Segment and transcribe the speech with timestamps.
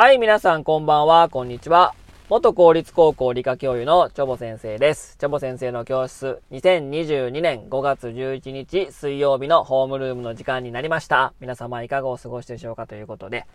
[0.00, 1.92] はい、皆さんこんばんは、こんにちは。
[2.28, 5.16] 元公立高校理科教諭のチョボ先生です。
[5.18, 11.32] チョボ先生の教室、2022年5月11日水曜日のホームルームの時間になりました。
[11.40, 13.48] 皆様いかがお過ごしでしょうかということで、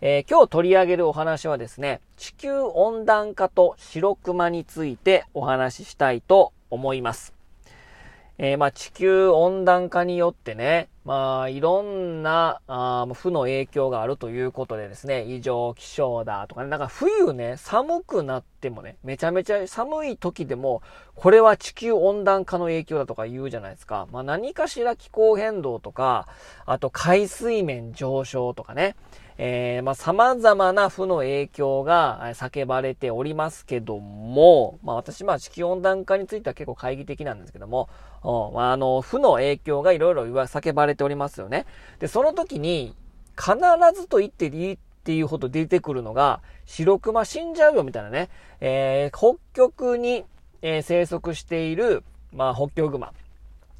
[0.00, 7.34] えー、今日取り上げるお話はですね、地球温暖化と白熊についてお話ししたいと思います。
[8.44, 20.82] えー、まあ、地球温暖化によってね、まあ、いろんな、あ負の影響があるということでですね、異常気象だとかね、なんか冬ね、寒くなってもね、めちゃめちゃ寒い時でも、
[21.14, 24.08] これは地球温暖化の影響だとか言うじゃないですか。
[24.10, 26.26] まあ、何かしら気候変動とか、
[26.66, 28.96] あと海水面上昇とかね、
[29.44, 37.88] えー、まあ、様々な負の影響が叫ばれておりますけども、まあ、私、まあ、地球温暖化については結構懐疑的なんですけども、
[38.22, 41.66] まあ、あの、負の影響がいろいろ叫ばれておりますよね。
[41.98, 42.94] で、その時に、
[43.36, 43.56] 必
[44.00, 48.28] ずと言っていいっていうほど出てくるのが、白熊死んじゃうよみたいなね、
[48.60, 50.24] えー、北極に、
[50.60, 53.12] え、生息している、まあ、北極熊。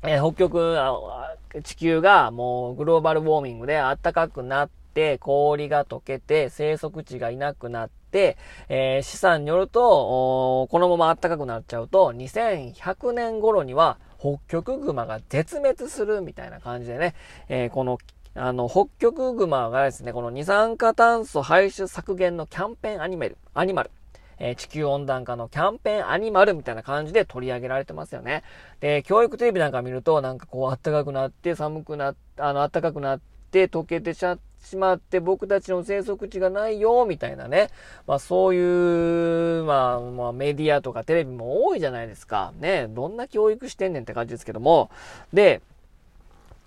[0.03, 4.82] えー、北極、地球がもうグローバルウォーミングで暖かくなって、
[5.19, 8.37] 氷が溶けて、生息地がいなくなって、
[8.69, 17.15] えー、資産によると、このまま暖かくなっちゃうと、2100年頃には北極熊が絶滅するみたいな感じでね、
[17.49, 17.99] えー、この
[18.35, 23.91] あの、北極熊がですね、この二酸化炭素排出削減のキャンペーンアニメル、アニマル、
[24.39, 28.43] えー、地球温暖化のキャンペーンアニマルみたいな感じで取り上げられてますよね。
[28.81, 37.69] で、教育テレビなんか見ると、なんかこう、暖かくなって、寒くなっ、あの、暖かくなって、溶けてちゃっしまって僕たちの生息地がないよ、みたいなね。
[38.07, 42.53] まあそういう、まあ、まあメディアとかテレビも多いじゃないですか。
[42.61, 42.87] ね。
[42.89, 44.91] どんな教育してんねんって感じですけども。
[45.33, 45.61] で、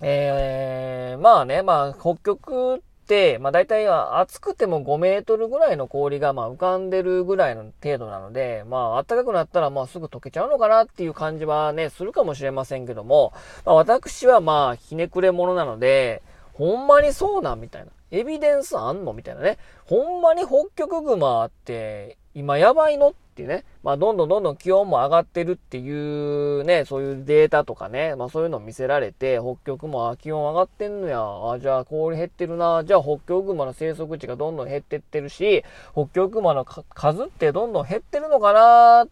[0.02, 13.34] えー、まあね、まあ北極って、まあ大体は暑くても5メートルぐらいの氷がまあ浮かんでるぐらいの程度なので、まあ暖かくなったらまあすぐ溶けちゃうのかなっていう感じはね、するかもしれませんけども、
[13.66, 16.22] まあ私はまあひねくれ者なので、
[16.56, 17.92] ほんまにそうなんみたいな。
[18.12, 19.58] エビデンスあんのみたいなね。
[19.86, 23.66] ほんまに北極熊って今やばいのってね。
[23.84, 31.20] まあどんどんどんどん気温も上がってるっていうね、そういうデータとかね、まあそういうのを見せられて、北極も気温上がってんのや。
[31.22, 32.86] あ、じゃあ氷減ってるな。
[32.86, 39.08] じゃあ北極熊の生息地がどんどん減ってってるし、北極熊の数ってどんどん減ってるのかなっ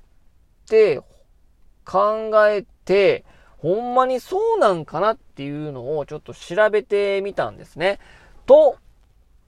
[0.69, 1.01] て
[1.83, 3.25] 考えて、
[3.63, 7.97] ほんまにそうなんかなっていうのをちょっと調べてみたんですね。
[8.45, 8.75] と、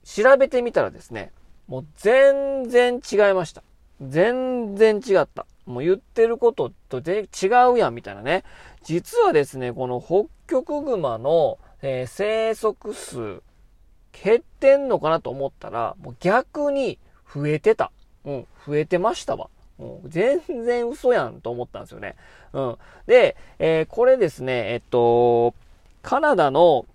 [0.04, 1.32] 調べてみたらですね、
[1.68, 3.62] もう全然違いました。
[4.00, 5.46] 全然違った。
[5.66, 7.28] もう言ってることと違
[7.74, 8.44] うやんみたいなね。
[8.82, 13.42] 実はですね、この北極熊の、えー、生息数
[14.12, 16.98] 減ってんのかなと思ったら、もう逆に
[17.34, 17.92] 増えてた。
[18.24, 19.50] うん、増えてましたわ。
[20.06, 22.16] 全然嘘やんと思ったんですよね。
[22.52, 22.78] うん。
[23.06, 25.54] で、えー、これですね、えっと、
[26.02, 26.86] カナダの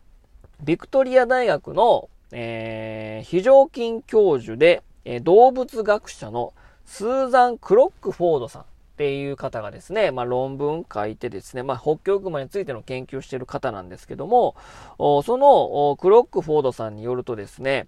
[0.64, 6.54] ビクトリア大学の、えー、非常勤教授で、えー、動物学者の
[6.86, 8.66] スーザン・クロックフォードさんっ
[8.98, 14.56] ていう方がですね、まあ、論文書いてですね、まあ、北極熊についての研究している方なんですけども、
[14.98, 17.88] そのクロックフォードさんによるとですね、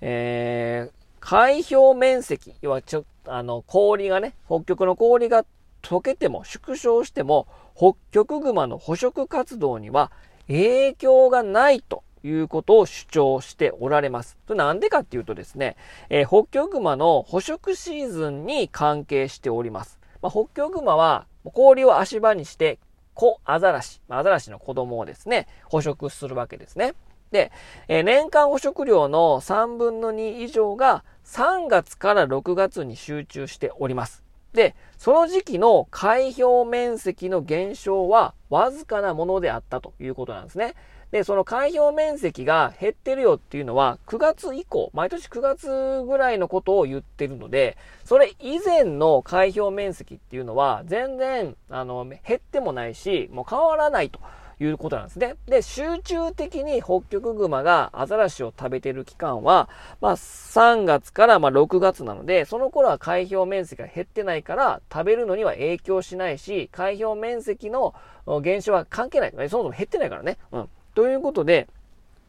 [0.00, 5.44] えー、海表面積、要はちょ、あの、氷がね、北極の氷が
[5.82, 7.46] 溶けても、縮小しても、
[7.76, 10.12] 北極熊の捕食活動には
[10.46, 14.38] 影響がないということを主張しておられます。
[14.48, 15.76] なんでかっていうとですね、
[16.08, 19.98] えー、北極熊の捕食シーズンに関係しております。
[20.22, 22.78] まあ、北極熊は氷を足場にして
[23.14, 26.94] 子アザラシ、アザラシの子供をですね、捕食するわけですね。
[27.34, 27.50] で、
[27.88, 34.22] えー、年間捕食量の3分の2以上が3月から6月に集中しております。
[34.52, 40.74] で、その時期の海表面積の減少はわずかなものであったということなんですね。
[41.10, 54.20] で、その海表面積が減ってるよっていうのは、9月以降、毎年9月ぐらいのことを言ってるので、それ以前の海表面積っていうのは、全然、あの、減ってもないし、もう変わらないと。
[54.60, 55.36] いうことなんですね。
[55.46, 59.68] で、集中的に北極熊がアザラシを食べてる期間は、
[60.00, 67.94] まあ3月からま6月なので、その頃は海表面積が減ってないから、食べるのには影響しないし、海表面積の
[68.42, 69.30] 減少は関係ない。
[69.30, 70.38] そもそも減ってないからね。
[70.52, 70.68] うん。
[70.94, 71.68] ということで、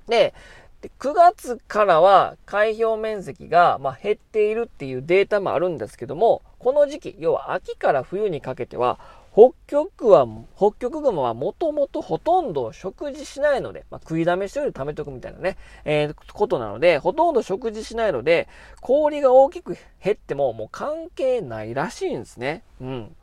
[0.07, 0.33] で、
[0.99, 8.99] 9月からは海表面積が、ま減っているっていうデータもあるんですけども、この時期、要は秋から冬にかけては、
[9.35, 18.47] 北極は、北極熊はもともとほとんど食事しないので、まあ、食いだめしておいて貯めておくみたいなね、えー、ことなので、ほとんど食事しないので、
[18.79, 22.63] 氷が大きく減ってももう関係ないらしいんですね。
[22.79, 23.15] うん。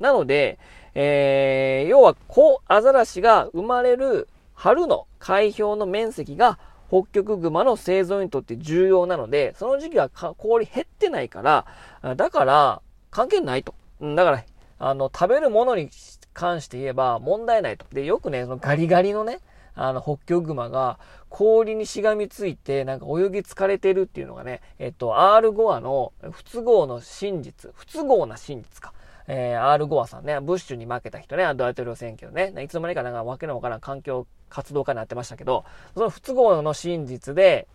[0.00, 0.58] なので、
[0.94, 6.58] えー、要は、こう、アザラシが生まれる春の海氷の面積が
[6.88, 13.74] 北極熊の生存にとって重要なので、その時期は氷減ってないから、だから関係ないと。
[14.14, 14.44] だから、
[14.84, 15.88] あの、食べるものに
[16.34, 17.86] 関して言えば問題ないと。
[17.90, 19.40] で、よくね、そのガリガリのね、
[19.74, 20.98] あの、北極熊が
[21.30, 28.92] 氷にしがみついて、なんか泳ぎ疲れてるっていうのがね、えっと、R5 話の不都合の真実、不都合な真実か。
[29.26, 35.64] えー、R5 話さんね、ブッシュに負けた人ね、大統領選挙ね、いつの間にかなんかわけのわからん環境活動家になってましたけど、
[35.94, 37.66] その不都合の真実で、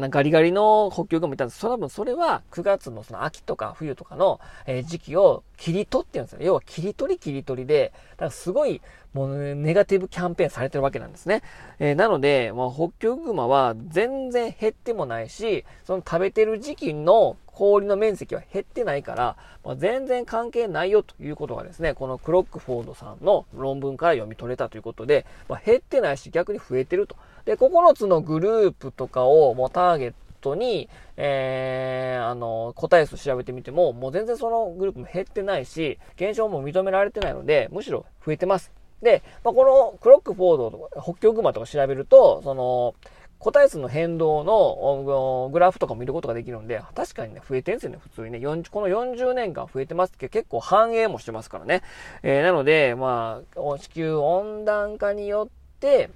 [0.00, 1.58] ガリガリの北極もいたんです。
[1.60, 6.38] その分、それは9月のその秋とか冬とかの、え時期を切り取ってるんですよ。
[6.42, 8.80] 要は切り取り切り取りで、だからすごい、
[9.12, 11.42] もうネガティブキャンペーンされてるわけなんですね。
[11.78, 27.16] えー、なので、まあ、北極熊は全然減ってもないし、その食べてる時期の氷の面積は減ってないから、まあ、全然関係ないよということがですね、このクロックフォードさんの論文から読み取れたということで、まあ、減ってないし逆に増えてると。
[27.44, 38.72] で、9つのグループとかをもうターゲットに、えー、あの、答え数調べてみても、もう全然そのグループも減ってないし、減少も認められてないので、むしろ増えてます。
[39.02, 42.94] で、まあ、このクロックフォードとか、北極熊とか調べると、その、
[43.38, 48.40] 個体数の変動のグラフとか見ることができるんで、確かにね、増えてんですよね、普通にね。
[48.40, 51.82] この40年間増えてますけど、結構反映もしてますからね。
[52.22, 56.08] えー、なので、まあ、地球温暖化によって、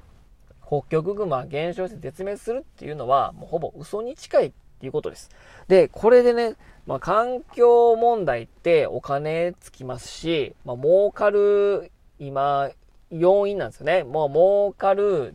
[0.69, 5.31] 北極熊減少して絶滅するっていうのは、もうほぼ嘘に近いっていうことです。
[5.67, 6.57] で、これでね、
[6.87, 12.71] まあ、環境問題ってお金つきますし、まあ、儲かる、今、
[13.11, 14.05] 要因なんですよね。
[14.05, 15.35] もう儲かる、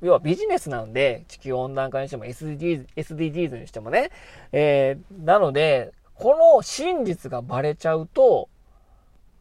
[0.00, 4.10] 要はビジネスなんで、地球温暖化にしても SDGs, SDGs にしてもね。
[4.52, 8.48] えー、なので、この真実がバレちゃうと、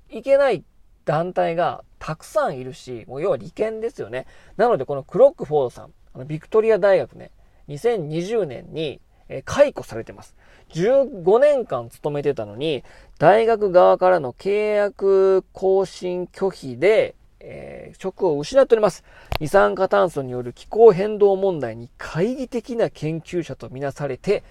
[0.10, 0.66] いけない
[1.06, 4.26] 団体がたくさんいるし、もう要は利権ですよね。
[4.58, 7.32] なのでこのクロックフォードさん、あのビクトリア大学ね、
[7.68, 9.00] 2020年に、
[9.32, 10.36] え解雇されてます。
[10.70, 12.84] 15年間勤めてたのに、
[13.20, 19.04] 大学側からの契約更新拒否で、えー、職を失っております。
[19.40, 24.44] 二酸化炭素による気候変動問題に懐疑的な研究者とみなされて、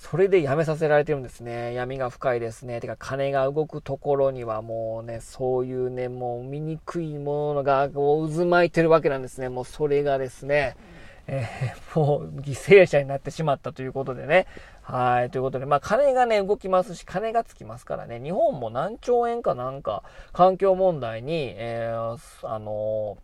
[0.00, 1.74] それで辞めさせられてるんですね。
[1.74, 2.80] 闇が深いですね。
[2.80, 9.50] てか、金が動くところにはもうね、そういうね、もう醜いものがこう渦巻いてるわけなんですね。
[9.50, 10.74] もうそれがですね、
[11.26, 14.46] えー、もう犠牲者になってしまったということでね。
[14.80, 15.30] はい。
[15.30, 23.18] ということで、まあ金がね、動きますし、金がつきますからね、日本も何兆円かなんか、環境問題に、えー、あの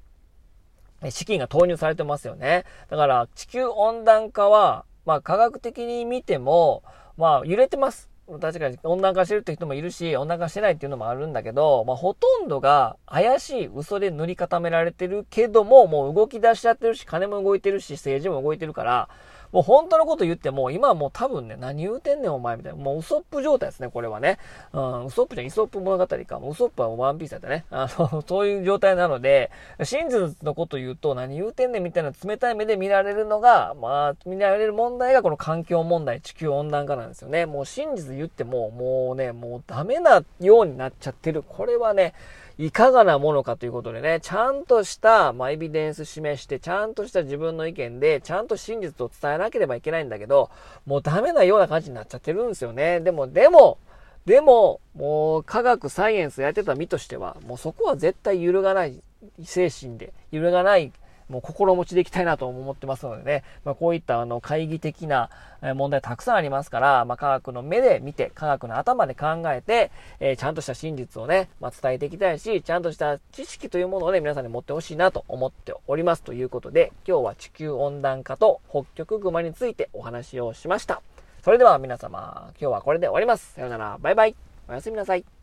[1.01, 2.65] ー、資金が投入されてますよね。
[2.91, 6.83] だから、地球温暖化は、まあ科学的に見ても、
[7.17, 8.11] まあ揺れてます。
[8.41, 19.09] 確かに温暖化してるって人もいるし、温暖化してないっていうのもあるんだけど、まあほとんどが怪しい嘘で塗り固められてるけども、もう動き出しちゃってるし、金も動いてるし、政治も動いてるから、
[19.53, 22.79] もう本当のこと言っても、今はもう多分ね、何言うてんねんお前みたいな。
[22.79, 24.39] もうウソップ状態ですね、これはね。
[24.73, 26.15] うん、ウソップじゃイソップ物語か。
[26.15, 27.65] ウソップはワンピースだったね。
[27.71, 29.51] あの、 そういう状態なので、
[29.83, 37.47] 真実のこと言うと何言うてんねんみたいな冷たい目で見られるのが、まあ、見られる問題がこの環境問題、地球温暖化なんですよね。
[37.47, 41.43] もう真実言っても、もうね、もうダメなようになっちゃってる。
[41.43, 42.15] これはね、
[42.59, 50.51] いかがなものかということでね、ちゃんとした、まあ、エビデンス示して、ちゃんとした自分の意見で、ちゃんと真実を伝えなければいけないんだけど、
[50.87, 53.01] もうダメなような感じになっちゃってるんですよね。
[53.01, 53.77] でも、でも、
[54.25, 59.03] でも、もう科学、サイエンスやってた身としては、もうそこは絶対揺るがない
[59.45, 60.93] 精神で、揺るがない
[61.29, 65.31] もう心持ちでいきたいなと思ってますのでね、まあ、こういったあの懐疑的な
[65.75, 69.91] 問題たくさんありますから、まあ、科学の目で見て、科学の頭で考えて、
[70.21, 76.23] えー、ちゃんとした真実をね、まあ、伝えていきたいし、ちゃんとした知識というものをね、皆さんに持ってほしいなと思っております。
[76.23, 81.03] ということで、今日は地球温暖化と北極熊についてお話をしました。
[81.43, 83.55] それでは皆様、今日はこれで終わります。
[83.55, 84.37] さようなら、バイバイ。
[84.69, 85.36] おやすみなさい。